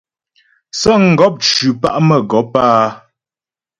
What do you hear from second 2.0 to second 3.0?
mə́gɔp áa.